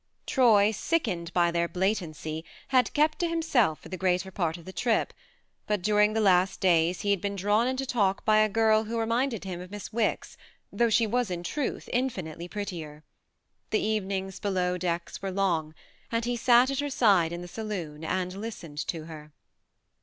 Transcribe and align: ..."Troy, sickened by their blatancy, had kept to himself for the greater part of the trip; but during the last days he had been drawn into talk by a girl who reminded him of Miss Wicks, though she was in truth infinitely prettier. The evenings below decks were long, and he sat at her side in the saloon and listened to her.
..."Troy, 0.25 0.71
sickened 0.71 1.31
by 1.31 1.51
their 1.51 1.67
blatancy, 1.67 2.43
had 2.69 2.91
kept 2.95 3.19
to 3.19 3.27
himself 3.27 3.79
for 3.79 3.89
the 3.89 3.97
greater 3.97 4.31
part 4.31 4.57
of 4.57 4.65
the 4.65 4.73
trip; 4.73 5.13
but 5.67 5.83
during 5.83 6.13
the 6.13 6.19
last 6.19 6.59
days 6.59 7.01
he 7.01 7.11
had 7.11 7.21
been 7.21 7.35
drawn 7.35 7.67
into 7.67 7.85
talk 7.85 8.25
by 8.25 8.39
a 8.39 8.49
girl 8.49 8.85
who 8.85 8.97
reminded 8.97 9.43
him 9.43 9.61
of 9.61 9.69
Miss 9.69 9.93
Wicks, 9.93 10.37
though 10.73 10.89
she 10.89 11.05
was 11.05 11.29
in 11.29 11.43
truth 11.43 11.87
infinitely 11.93 12.47
prettier. 12.47 13.03
The 13.69 13.77
evenings 13.85 14.39
below 14.39 14.75
decks 14.75 15.21
were 15.21 15.29
long, 15.29 15.75
and 16.11 16.25
he 16.25 16.35
sat 16.35 16.71
at 16.71 16.79
her 16.79 16.89
side 16.89 17.31
in 17.31 17.43
the 17.43 17.47
saloon 17.47 18.03
and 18.03 18.33
listened 18.33 18.79
to 18.87 19.03
her. 19.05 19.31